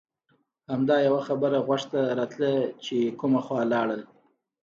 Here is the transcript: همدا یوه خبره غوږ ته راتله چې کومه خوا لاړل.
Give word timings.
همدا 0.71 0.95
یوه 1.07 1.21
خبره 1.27 1.57
غوږ 1.67 1.81
ته 1.91 1.99
راتله 2.19 2.53
چې 2.85 2.95
کومه 3.19 3.39
خوا 3.45 3.61
لاړل. 3.73 4.01